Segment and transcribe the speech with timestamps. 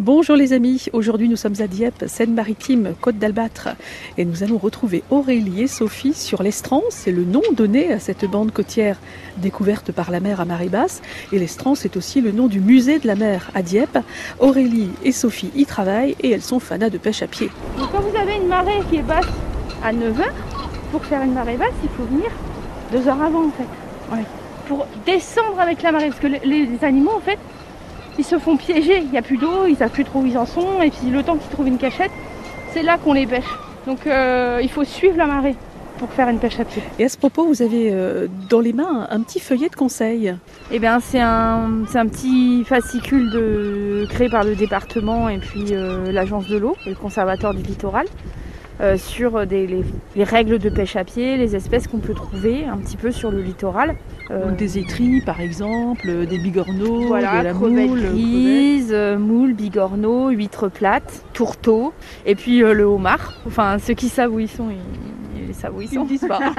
[0.00, 3.70] Bonjour les amis, aujourd'hui nous sommes à Dieppe, Seine-Maritime, Côte d'Albâtre
[4.16, 8.24] et nous allons retrouver Aurélie et Sophie sur l'Estran, c'est le nom donné à cette
[8.24, 8.96] bande côtière
[9.38, 13.00] découverte par la mer à marée basse et l'Estran c'est aussi le nom du musée
[13.00, 13.98] de la mer à Dieppe.
[14.38, 17.50] Aurélie et Sophie y travaillent et elles sont fanas de pêche à pied.
[17.76, 19.26] Donc quand vous avez une marée qui est basse
[19.82, 20.26] à 9h,
[20.92, 22.30] pour faire une marée basse il faut venir
[22.92, 24.14] 2 heures avant en fait.
[24.14, 24.22] Ouais.
[24.68, 27.38] Pour descendre avec la marée, parce que les animaux en fait
[28.18, 30.36] ils se font piéger, il n'y a plus d'eau, ils savent plus trop où ils
[30.36, 32.10] en sont, et puis le temps qu'ils trouvent une cachette,
[32.72, 33.44] c'est là qu'on les pêche.
[33.86, 35.54] Donc euh, il faut suivre la marée
[35.98, 36.82] pour faire une pêche à pied.
[36.98, 40.34] Et à ce propos, vous avez euh, dans les mains un petit feuillet de conseil.
[40.70, 45.66] Eh bien c'est un, c'est un petit fascicule de, créé par le département et puis
[45.72, 48.06] euh, l'agence de l'eau, et le conservateur du littoral.
[48.80, 49.84] Euh, sur des, les,
[50.16, 53.30] les règles de pêche à pied, les espèces qu'on peut trouver un petit peu sur
[53.30, 53.96] le littoral.
[54.30, 59.54] Euh, des étris par exemple, euh, des bigorneaux, Voilà, de la moule, grises, euh, moules,
[59.54, 61.94] bigorneaux, huîtres plates, tourteaux,
[62.26, 63.32] et puis euh, le homard.
[63.46, 66.04] Enfin, ceux qui savent où ils sont, ils, ils savent où ils Ils ne sont.
[66.04, 66.40] disent pas.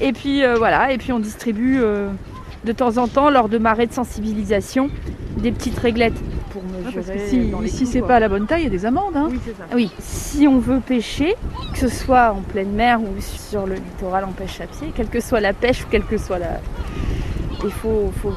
[0.00, 1.80] Et puis voilà, et puis on distribue
[2.64, 4.90] de temps en temps, lors de marées de sensibilisation,
[5.36, 6.14] des petites réglettes
[6.50, 6.94] pour mesurer.
[6.94, 9.16] Parce que si, si c'est pas à la bonne taille, il y a des amendes.
[9.16, 9.28] Hein.
[9.30, 9.64] Oui, c'est ça.
[9.74, 11.34] Oui, si on veut pêcher,
[11.72, 15.08] que ce soit en pleine mer ou sur le littoral en pêche à pied, quelle
[15.08, 16.60] que soit la pêche ou quelle que soit la.
[17.64, 18.32] Il faut, faut,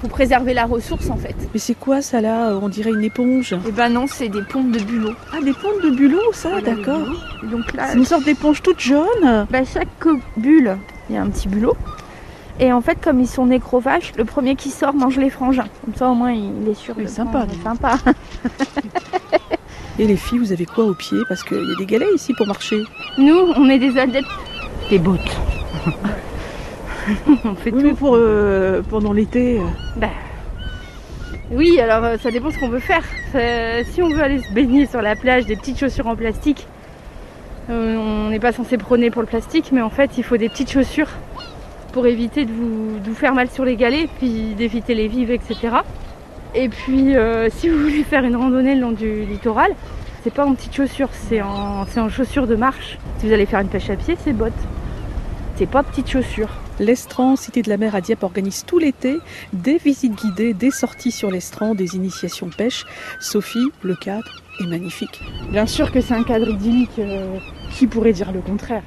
[0.00, 1.36] faut préserver la ressource en fait.
[1.52, 3.54] Mais c'est quoi ça là On dirait une éponge?
[3.68, 5.12] Et ben non, c'est des pompes de bulot.
[5.32, 7.06] Ah, des pontes de bulot, ça, Voilà, d'accord.
[7.44, 9.46] Donc là, C'est une sorte d'éponge toute jaune.
[9.50, 9.88] bah, chaque
[10.36, 10.76] bulle,
[11.08, 11.76] il y a un petit bulot.
[12.60, 15.66] Et en fait, comme ils sont nécrophages, le premier qui sort mange les frangins.
[15.84, 17.96] Comme ça, au moins, il est sûr de sympa, sympa.
[19.98, 22.32] Et les filles, vous avez quoi au pied Parce qu'il y a des galets ici
[22.34, 22.82] pour marcher.
[23.18, 24.28] Nous, on est des adeptes
[24.90, 25.18] des bottes.
[27.44, 27.86] on fait Oui, tout.
[27.88, 29.58] mais pour euh, pendant l'été.
[29.58, 29.64] euh,
[29.96, 30.08] Bah,
[31.50, 33.02] oui, alors euh, ça dépend ce qu'on veut faire.
[33.34, 36.66] Euh, si on veut aller se baigner sur la plage, des petites chaussures en plastique,
[37.70, 40.48] euh, on n'est pas censé prôner pour le plastique, mais en fait, il faut des
[40.48, 41.08] petites chaussures
[41.92, 45.30] pour éviter de vous, de vous faire mal sur les galets, puis d'éviter les vives,
[45.30, 45.76] etc.
[46.54, 49.72] Et puis, euh, si vous voulez faire une randonnée le long du littoral,
[50.24, 52.98] c'est pas en petites chaussures, c'est en, c'est en chaussures de marche.
[53.18, 54.52] Si vous allez faire une pêche à pied, c'est bottes.
[55.56, 56.48] C'est pas petites chaussures.
[56.80, 59.18] L'Estran, Cité de la Mer à Dieppe, organise tout l'été
[59.52, 62.86] des visites guidées, des sorties sur l'Estran, des initiations pêche.
[63.20, 65.20] Sophie, le cadre est magnifique.
[65.50, 66.98] Bien sûr que c'est un cadre idyllique.
[66.98, 67.38] euh,
[67.72, 68.82] qui pourrait dire le contraire